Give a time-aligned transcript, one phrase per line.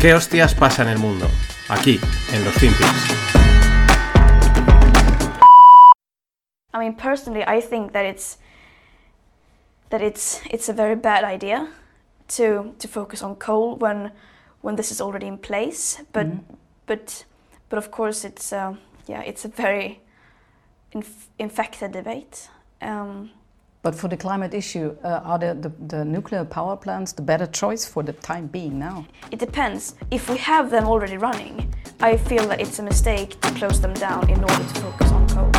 [0.00, 1.26] ¿Qué hostias pasa en el mundo?
[1.68, 2.00] Aquí,
[2.32, 3.10] en los Finpics.
[6.72, 8.38] I mean, personally, I think that it's
[9.90, 11.68] that it's it's a very bad idea
[12.28, 14.12] to to focus on coal when
[14.62, 16.02] when this is already in place.
[16.14, 16.28] But
[16.86, 17.26] but
[17.68, 18.76] but of course, it's uh,
[19.06, 20.00] yeah, it's a very
[20.92, 22.48] inf- infected debate.
[22.80, 23.32] Um,
[23.82, 27.46] But for the climate issue, uh, are the, the, the nuclear power plants the better
[27.46, 29.06] choice for the time being now?
[29.30, 29.94] it depends.
[30.10, 33.94] If we have them already running, I feel that it's a mistake to close them
[33.94, 35.50] down in order to focus on coal.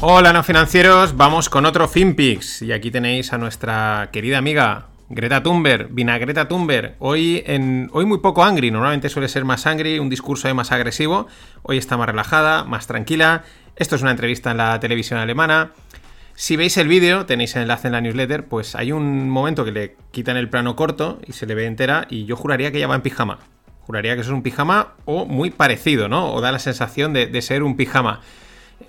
[0.00, 2.62] Hola, no financieros, vamos con otro FinPix.
[2.62, 6.94] Y aquí tenéis a nuestra querida amiga Greta Thunberg, Vinagreta Thunberg.
[7.00, 11.26] Hoy, en, hoy muy poco angry, normalmente suele ser más angry, un discurso más agresivo.
[11.62, 13.42] Hoy está más relajada, más tranquila.
[13.74, 15.72] Esto es una entrevista en la televisión alemana.
[16.36, 19.72] Si veis el vídeo, tenéis el enlace en la newsletter, pues hay un momento que
[19.72, 22.86] le quitan el plano corto y se le ve entera y yo juraría que ella
[22.86, 23.40] va en pijama.
[23.80, 26.32] Juraría que es un pijama o muy parecido, ¿no?
[26.32, 28.20] O da la sensación de, de ser un pijama.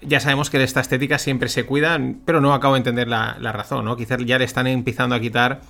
[0.03, 3.37] Ya sabemos que de esta estética siempre se cuidan, pero no acabo de entender la,
[3.39, 3.97] la razón, ¿no?
[3.97, 5.61] Quizás ya le están empezando a quitar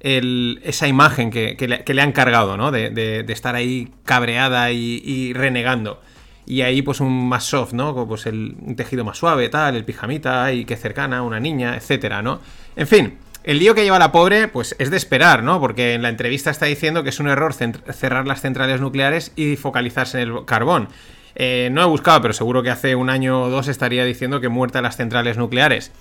[0.00, 2.70] el- esa imagen que, que le, han cargado, ¿no?
[2.70, 6.00] De, de- estar ahí cabreada y, renegando.
[6.46, 8.06] Y ahí, pues, un más soft, ¿no?
[8.06, 12.22] Pues el un tejido más suave, tal, el pijamita, y que cercana, una niña, etcétera,
[12.22, 12.40] ¿no?
[12.76, 15.60] En fin, el lío que lleva la pobre, pues es de esperar, ¿no?
[15.60, 19.56] Porque en la entrevista está diciendo que es un error cerrar las centrales nucleares y
[19.56, 20.88] focalizarse en el carbón.
[21.34, 24.48] Eh, no he buscado, pero seguro que hace un año o dos estaría diciendo que
[24.48, 25.92] muertas las centrales nucleares.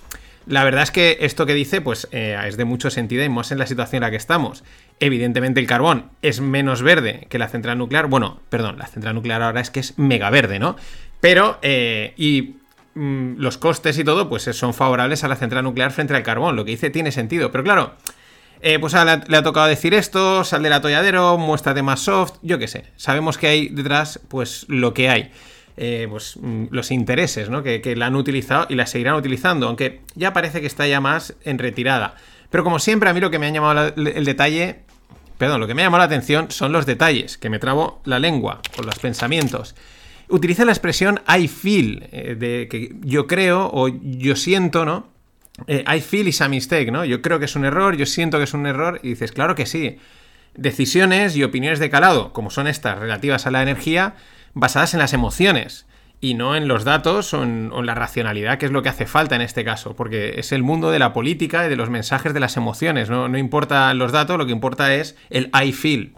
[0.48, 3.52] La verdad es que esto que dice, pues eh, es de mucho sentido y más
[3.52, 4.64] en la situación en la que estamos.
[5.00, 8.08] Evidentemente el carbón es menos verde que la central nuclear.
[8.08, 10.76] Bueno, perdón, la central nuclear ahora es que es mega verde, ¿no?
[11.20, 12.58] Pero, eh, y
[12.94, 16.56] mm, los costes y todo, pues son favorables a la central nuclear frente al carbón.
[16.56, 17.52] Lo que dice tiene sentido.
[17.52, 17.96] Pero claro,
[18.62, 22.68] eh, pues le ha tocado decir esto, sal del atolladero, muéstrate más soft, yo qué
[22.68, 22.86] sé.
[22.96, 25.32] Sabemos que hay detrás, pues lo que hay.
[25.78, 27.62] Eh, pues mm, los intereses, ¿no?
[27.62, 31.36] Que, la han utilizado y la seguirán utilizando, aunque ya parece que está ya más
[31.44, 32.16] en retirada.
[32.50, 34.80] Pero como siempre, a mí lo que me ha llamado la- el detalle,
[35.38, 38.20] perdón, lo que me ha llamado la atención son los detalles, que me trabo la
[38.20, 39.76] lengua con los pensamientos.
[40.30, 45.10] Utiliza la expresión I feel, eh, de que yo creo o yo siento, ¿no?
[45.68, 47.04] Eh, I feel is a mistake, ¿no?
[47.04, 49.56] Yo creo que es un error, yo siento que es un error, y dices, claro
[49.56, 49.98] que sí.
[50.56, 54.16] Decisiones y opiniones de calado, como son estas relativas a la energía,
[54.56, 55.86] basadas en las emociones
[56.22, 59.36] y no en los datos o en, la racionalidad, que es lo que hace falta
[59.36, 62.40] en este caso, porque es el mundo de la política y de los mensajes de
[62.40, 66.14] las emociones, no, no importa los datos, lo que importa es el I feel.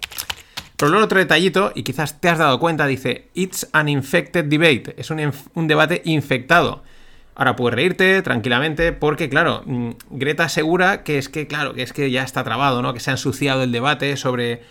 [0.78, 4.94] Pero luego otro detallito, y quizás te has dado cuenta, dice, It's an infected debate,
[4.98, 6.84] es un, un debate infectado.
[7.34, 11.94] Ahora puedes reírte tranquilamente porque, claro, mm, Greta asegura que es que, claro, que es
[11.94, 12.94] que ya está trabado, ¿no?
[12.94, 14.62] Que se ha ensuciado el debate sobre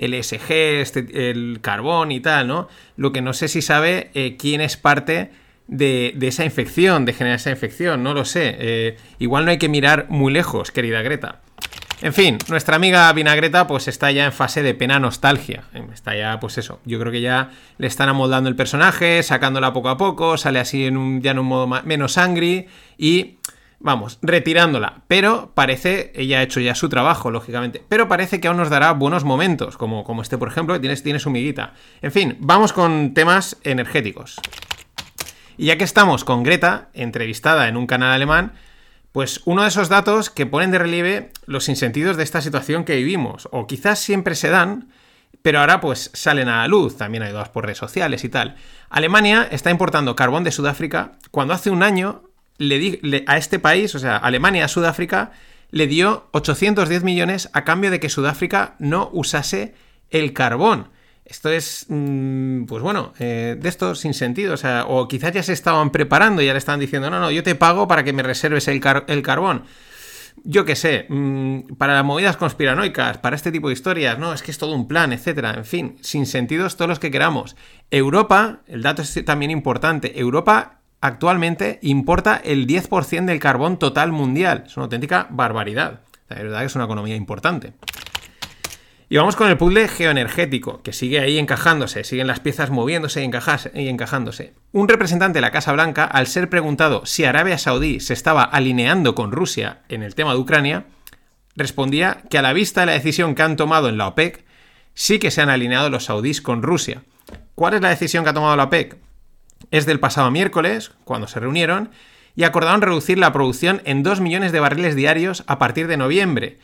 [0.00, 2.68] el ESG, este- el carbón y tal, ¿no?
[2.96, 5.30] Lo que no sé si sabe eh, quién es parte
[5.68, 8.56] de, de esa infección, de generar esa infección, no lo sé.
[8.58, 11.42] Eh, igual no hay que mirar muy lejos, querida Greta.
[12.02, 15.64] En fin, nuestra amiga Vinagreta pues está ya en fase de pena nostalgia.
[15.92, 19.90] Está ya, pues eso, yo creo que ya le están amoldando el personaje, sacándola poco
[19.90, 23.36] a poco, sale así en un, ya en un modo ma- menos angry y,
[23.80, 25.02] vamos, retirándola.
[25.08, 28.92] Pero parece, ella ha hecho ya su trabajo, lógicamente, pero parece que aún nos dará
[28.92, 31.74] buenos momentos, como, como este, por ejemplo, que tiene, su miguita.
[32.02, 34.36] En fin, vamos con temas energéticos.
[35.56, 38.52] Y ya que estamos con Greta, entrevistada en un canal alemán,
[39.12, 42.96] pues uno de esos datos que ponen de relieve los insentidos de esta situación que
[42.96, 44.88] vivimos, o quizás siempre se dan,
[45.42, 48.56] pero ahora pues salen a la luz, también ayudados por redes sociales y tal.
[48.88, 52.29] Alemania está importando carbón de Sudáfrica cuando hace un año
[52.60, 55.32] le a este país, o sea, Alemania a Sudáfrica,
[55.70, 59.74] le dio 810 millones a cambio de que Sudáfrica no usase
[60.10, 60.88] el carbón.
[61.24, 64.54] Esto es, mm, pues bueno, eh, de esto sin sentido.
[64.54, 67.42] O sea, o quizás ya se estaban preparando ya le estaban diciendo, no, no, yo
[67.42, 69.64] te pago para que me reserves el, el carbón.
[70.42, 74.42] Yo qué sé, mm, para las movidas conspiranoicas, para este tipo de historias, no, es
[74.42, 75.54] que es todo un plan, etcétera.
[75.54, 77.56] En fin, sin sentidos todos los que queramos.
[77.90, 84.64] Europa, el dato es también importante, Europa actualmente importa el 10% del carbón total mundial.
[84.66, 86.00] Es una auténtica barbaridad.
[86.28, 87.72] La verdad que es una economía importante.
[89.12, 93.30] Y vamos con el puzzle geoenergético, que sigue ahí encajándose, siguen las piezas moviéndose y,
[93.74, 94.54] y encajándose.
[94.70, 99.16] Un representante de la Casa Blanca, al ser preguntado si Arabia Saudí se estaba alineando
[99.16, 100.84] con Rusia en el tema de Ucrania,
[101.56, 104.44] respondía que a la vista de la decisión que han tomado en la OPEC,
[104.94, 107.02] sí que se han alineado los saudíes con Rusia.
[107.56, 108.96] ¿Cuál es la decisión que ha tomado la OPEC?
[109.70, 111.90] Es del pasado miércoles, cuando se reunieron,
[112.36, 116.58] y acordaron reducir la producción en 2 millones de barriles diarios a partir de noviembre.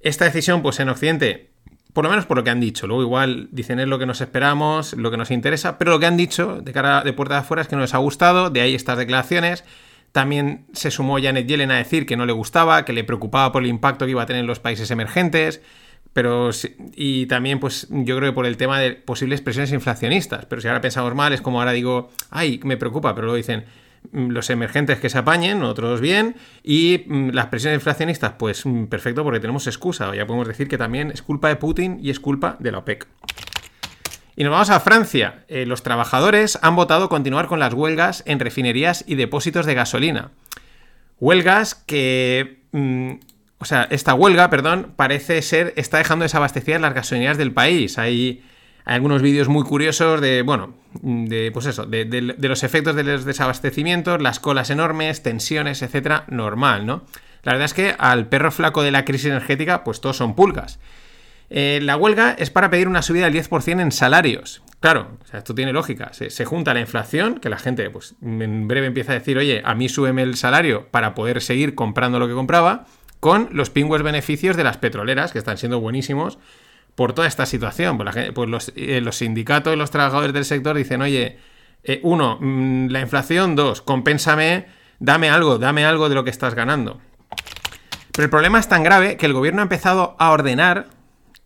[0.00, 1.50] Esta decisión, pues en Occidente,
[1.92, 4.20] por lo menos por lo que han dicho, luego igual dicen es lo que nos
[4.20, 7.40] esperamos, lo que nos interesa, pero lo que han dicho de cara de puerta de
[7.40, 9.64] afuera es que no les ha gustado, de ahí estas declaraciones.
[10.12, 13.62] También se sumó Janet Yellen a decir que no le gustaba, que le preocupaba por
[13.62, 15.62] el impacto que iba a tener en los países emergentes,
[16.16, 16.50] pero
[16.96, 20.66] y también pues yo creo que por el tema de posibles presiones inflacionistas, pero si
[20.66, 23.66] ahora pensamos mal es como ahora digo, ay, me preocupa, pero luego dicen,
[24.12, 28.84] Mm, los emergentes que se apañen, otros bien, y mm, las presiones inflacionistas, pues mm,
[28.86, 30.14] perfecto, porque tenemos excusa.
[30.14, 33.06] Ya podemos decir que también es culpa de Putin y es culpa de la OPEC.
[34.36, 35.44] Y nos vamos a Francia.
[35.48, 40.30] Eh, los trabajadores han votado continuar con las huelgas en refinerías y depósitos de gasolina.
[41.18, 42.60] Huelgas que...
[43.58, 47.98] o sea, esta huelga, perdón, parece ser, está dejando desabastecidas las gasolinerías del país.
[47.98, 48.42] Hay
[48.88, 52.06] hay algunos vídeos muy curiosos de, bueno, de, pues eso, de,
[52.38, 57.04] los efectos de los desabastecimientos, las colas enormes, tensiones, etcétera, normal, ¿no?
[57.42, 60.78] La verdad es que al perro flaco de la crisis energética, pues todos son pulgas.
[61.50, 64.62] Eh, la huelga es para pedir una subida del 10% en salarios.
[64.78, 66.12] Claro, o sea, esto tiene lógica.
[66.12, 69.74] Se, junta la inflación, que la gente, pues en breve empieza a decir, oye, a
[69.74, 72.86] mí súbeme el salario para poder seguir comprando lo que compraba,
[73.26, 76.38] con los pingües beneficios de las petroleras, que están siendo buenísimos
[76.94, 77.98] por toda esta situación.
[77.98, 81.36] Pues, pues eh, los, sindicatos y los trabajadores del sector dicen, oye,
[81.82, 84.66] eh, uno, mm, la inflación, dos, compénsame,
[85.00, 87.00] dame algo, dame algo de lo que estás ganando.
[88.12, 90.86] Pero el problema es tan grave que el gobierno ha empezado a ordenar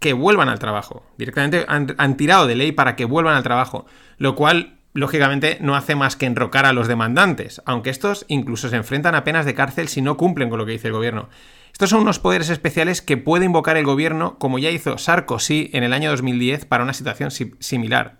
[0.01, 1.03] que vuelvan al trabajo.
[1.17, 3.87] Directamente han, han tirado de ley para que vuelvan al trabajo,
[4.19, 8.77] lo cual lógicamente no hace más que enrocar a los demandantes, aunque estos incluso se
[8.77, 11.31] enfrentan a penas de cárcel si no cumplen con lo que dice el gobierno.
[11.81, 15.83] Estos son unos poderes especiales que puede invocar el gobierno, como ya hizo Sarkozy en
[15.83, 18.19] el año 2010 para una situación similar.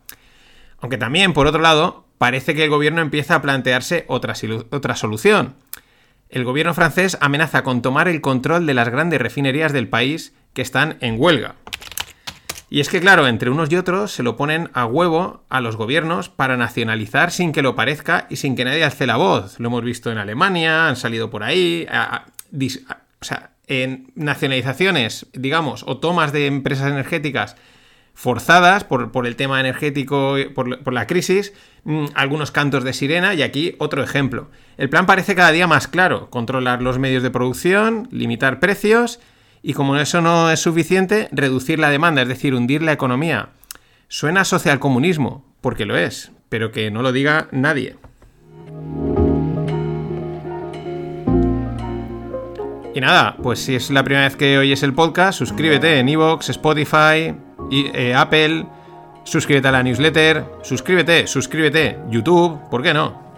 [0.79, 4.33] Aunque también, por otro lado, parece que el gobierno empieza a plantearse otra,
[4.71, 5.57] otra solución.
[6.31, 10.63] El gobierno francés amenaza con tomar el control de las grandes refinerías del país que
[10.63, 11.57] están en huelga.
[12.71, 15.77] Y es que, claro, entre unos y otros se lo ponen a huevo a los
[15.77, 19.61] gobiernos para nacionalizar sin que lo parezca y sin que nadie alce la voz.
[19.61, 21.87] Lo hemos visto en Alemania, han salido por ahí,
[23.21, 27.57] o sea, en nacionalizaciones, digamos, o tomas de empresas energéticas
[28.15, 31.53] forzadas por, el tema energético, por, por la crisis,
[31.85, 34.51] mm, algunos cantos de sirena y aquí otro ejemplo.
[34.77, 39.21] El plan parece cada día más claro, controlar los medios de producción, limitar precios
[39.63, 43.51] y como eso no es suficiente, reducir la demanda, es decir, hundir la economía.
[44.09, 47.97] Suena socialcomunismo, porque lo es, pero que no lo diga nadie.
[52.93, 56.49] Y nada, pues si es la primera vez que oyes el podcast, suscríbete en Evox,
[56.49, 57.33] Spotify,
[57.71, 58.67] y, eh, Apple,
[59.23, 63.31] suscríbete a la newsletter, suscríbete, suscríbete, YouTube, ¿por qué no?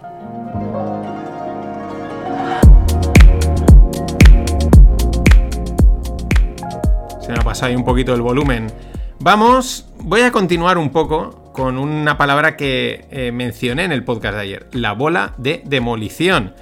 [7.21, 8.73] Se me ha pasado ahí un poquito el volumen.
[9.19, 14.33] Vamos, voy a continuar un poco con una palabra que eh, mencioné en el podcast
[14.33, 16.55] de ayer, la bola de demolición.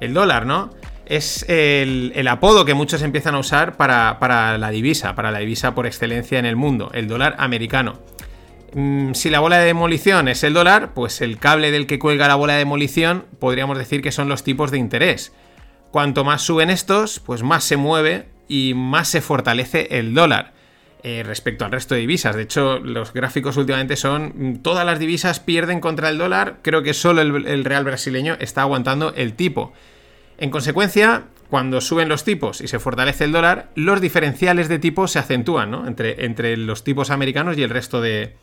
[0.00, 0.70] El dólar, ¿no?
[1.08, 5.86] Es el, apodo que muchos empiezan a usar para, la divisa, para la divisa por
[5.86, 7.98] excelencia en el mundo, el dólar americano.
[8.74, 12.28] Mm, si la bola de demolición es el dólar, pues el cable del que cuelga
[12.28, 15.32] la bola de demolición podríamos decir que son los tipos de interés.
[15.90, 20.52] Cuanto más suben estos, pues más se mueve y más se fortalece el dólar.
[21.04, 22.34] Eh, respecto al resto de divisas.
[22.34, 26.58] De hecho, los gráficos últimamente son mm, todas las divisas pierden contra el dólar.
[26.60, 29.72] Creo que solo el real brasileño está aguantando el tipo.
[30.38, 35.10] En consecuencia, cuando suben los tipos y se fortalece el dólar, los diferenciales de tipos
[35.10, 35.86] se acentúan ¿no?
[35.86, 38.36] entre, entre los tipos americanos y el resto de,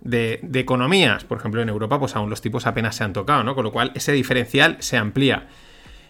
[0.00, 1.24] de, economías.
[1.24, 3.54] Por ejemplo, en Europa, pues aún los tipos apenas se han tocado, ¿no?
[3.54, 5.48] Con lo cual, ese diferencial se amplía.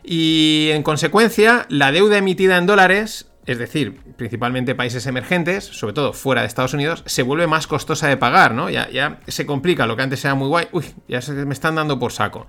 [0.05, 6.13] Y en consecuencia, la deuda emitida en dólares, es decir, principalmente países emergentes, sobre todo
[6.13, 8.71] fuera de Estados Unidos, se vuelve más costosa de pagar, ¿no?
[8.71, 11.99] Ya, se complica, lo que antes era muy guay, uy, ya se me están dando
[11.99, 12.47] por saco.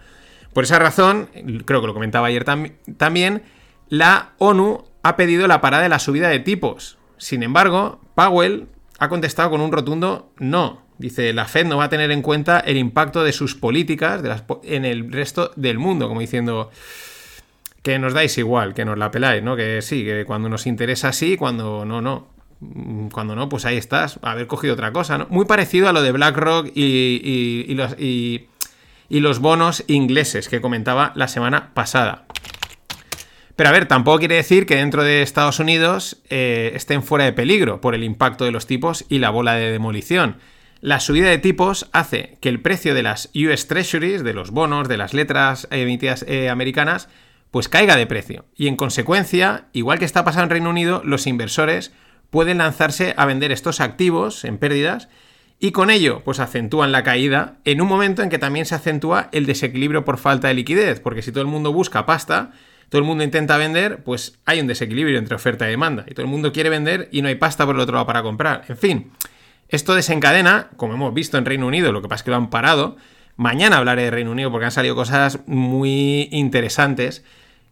[0.54, 1.30] Por esa razón,
[1.66, 3.44] creo que lo comentaba ayer también,
[3.88, 6.98] la ONU ha pedido la parada de la subida de tipos.
[7.18, 10.82] Sin embargo, Powell ha contestado con un rotundo no.
[10.98, 14.22] Dice, la Fed no va a tener en cuenta el impacto de sus políticas
[14.64, 16.72] en el resto del mundo, como diciendo
[17.82, 19.56] que nos dais igual, que nos la peláis, ¿no?
[19.56, 22.28] Que sí, que cuando nos interesa sí, cuando no, no.
[23.14, 25.28] Cuando no, pues ahí estás, haber cogido otra cosa, ¿no?
[25.30, 28.48] Muy parecido a lo de BlackRock y, y, los, y
[29.10, 32.26] y los bonos ingleses que comentaba la semana pasada.
[33.56, 37.34] Pero a ver, tampoco quiere decir que dentro de Estados Unidos eh, estén fuera de
[37.34, 40.38] peligro por el impacto de los tipos y la bola de demolición.
[40.80, 44.88] La subida de tipos hace que el precio de las US Treasuries, de los bonos,
[44.88, 47.10] de las letras emitidas eh, americanas,
[47.52, 48.46] pues caiga de precio.
[48.56, 51.92] Y en consecuencia, igual que está pasando en Reino Unido, los inversores
[52.30, 55.10] pueden lanzarse a vender estos activos en pérdidas
[55.60, 59.30] y con ello pues acentúan la caída en un momento en que también se acentúa
[59.32, 62.52] el desequilibrio por falta de liquidez, porque si todo el mundo busca pasta,
[62.90, 66.26] todo el mundo intenta vender, pues hay un desequilibrio entre oferta y demanda, y todo
[66.26, 68.66] el mundo quiere vender y no hay pasta por el otro lado para comprar.
[68.70, 69.12] En fin,
[69.68, 72.50] esto desencadena, como hemos visto en Reino Unido, lo que pasa es que lo han
[72.50, 72.98] parado,
[73.36, 77.24] mañana hablaré de Reino Unido porque han salido cosas muy interesantes,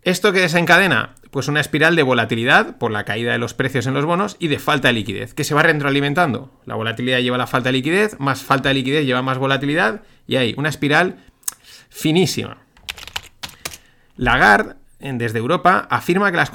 [0.07, 1.15] ¿Esto que desencadena?
[1.37, 4.47] Pues una espiral de volatilidad por la caída de los precios en los bonos y
[4.47, 6.51] de falta de liquidez, que se va retroalimentando.
[6.65, 10.01] La volatilidad lleva a la falta de liquidez, más falta de liquidez lleva más volatilidad
[10.25, 11.17] y hay una espiral
[11.91, 12.57] finísima.
[14.15, 16.51] Lagarde, desde Europa, afirma que las,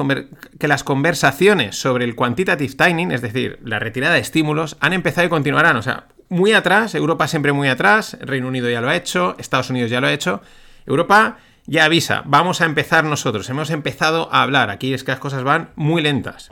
[0.59, 5.25] que las conversaciones sobre el quantitative tightening, es decir, la retirada de estímulos, han empezado
[5.29, 5.77] y continuarán.
[5.77, 9.71] O sea, muy atrás, Europa siempre muy atrás, Reino Unido ya lo ha hecho, Estados
[9.71, 10.43] Unidos ya lo ha hecho.
[10.87, 15.21] Europa ya avisa, vamos a empezar nosotros, hemos empezado a hablar, aquí es que las
[15.21, 16.51] cosas van muy lentas.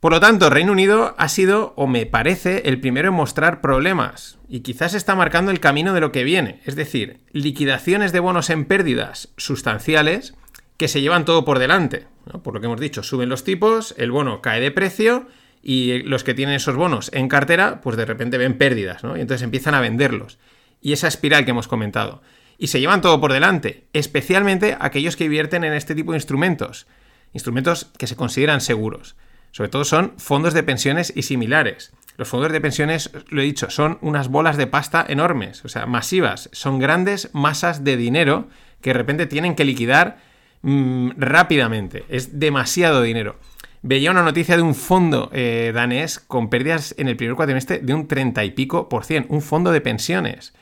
[0.00, 4.38] Por lo tanto, Reino Unido ha sido, o me parece, el primero en mostrar problemas,
[4.48, 8.48] y quizás está marcando el camino de lo que viene, es decir, liquidaciones de bonos
[8.48, 10.34] en pérdidas sustanciales
[10.78, 12.06] que se llevan todo por delante.
[12.42, 15.26] Por lo que hemos dicho, suben los tipos, el bono cae de precio,
[15.62, 19.18] y los que tienen esos bonos en cartera, pues de repente ven pérdidas, ¿no?
[19.18, 20.38] Y entonces empiezan a venderlos.
[20.80, 22.22] Y esa espiral que hemos comentado
[22.60, 26.86] y se llevan todo por delante, especialmente aquellos que invierten en este tipo de instrumentos,
[27.32, 29.16] instrumentos que se consideran seguros.
[29.50, 31.92] Sobre todo son fondos de pensiones y similares.
[32.18, 35.86] Los fondos de pensiones, lo he dicho, son unas bolas de pasta enormes, o sea,
[35.86, 36.50] masivas.
[36.52, 38.48] Son grandes masas de dinero
[38.82, 40.18] que de repente tienen que liquidar
[40.60, 42.04] mm, rápidamente.
[42.10, 43.36] Es demasiado dinero.
[43.80, 47.94] Veía una noticia de un fondo eh, danés con pérdidas en el primer cuatrimestre de
[47.94, 49.24] un 30 y pico por cien.
[49.30, 50.52] Un fondo de pensiones.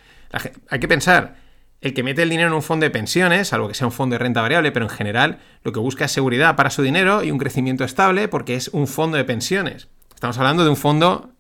[0.70, 1.47] hay que pensar,
[1.80, 4.14] el que mete el dinero en un fondo de pensiones, salvo que sea un fondo
[4.14, 7.30] de renta variable, pero en general lo que busca es seguridad para su dinero y
[7.30, 9.88] un crecimiento estable porque es un fondo de pensiones.
[10.14, 11.30] Estamos hablando de un fondo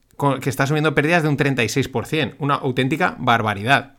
[0.40, 3.94] que está asumiendo pérdidas de un 36%, una auténtica barbaridad.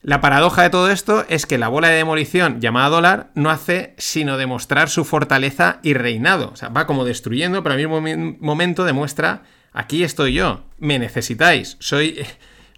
[0.00, 3.94] La paradoja de todo esto es que la bola de demolición llamada dólar no hace
[3.98, 6.50] sino demostrar su fortaleza y reinado.
[6.52, 8.00] O sea, va como destruyendo, pero al mismo
[8.40, 12.24] momento demuestra, aquí estoy yo, me necesitáis, soy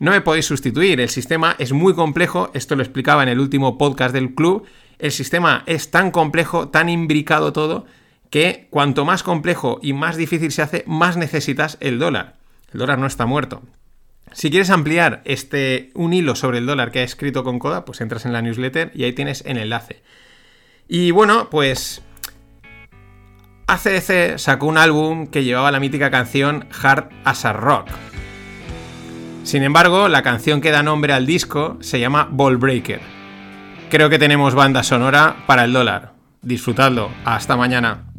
[0.00, 3.76] no me podéis sustituir, el sistema es muy complejo, esto lo explicaba en el último
[3.76, 4.66] podcast del club,
[4.98, 7.84] el sistema es tan complejo, tan imbricado todo,
[8.30, 12.36] que cuanto más complejo y más difícil se hace, más necesitas el dólar.
[12.72, 13.62] El dólar no está muerto.
[14.32, 18.00] Si quieres ampliar este un hilo sobre el dólar que ha escrito con Coda, pues
[18.00, 20.02] entras en la newsletter y ahí tienes el enlace.
[20.88, 22.02] Y bueno, pues
[23.66, 27.88] ACDC sacó un álbum que llevaba la mítica canción Hard as a Rock.
[29.42, 33.00] Sin embargo, la canción que da nombre al disco se llama Ball Breaker.
[33.88, 36.12] Creo que tenemos banda sonora para el dólar.
[36.42, 37.10] Disfrutadlo.
[37.24, 38.09] Hasta mañana.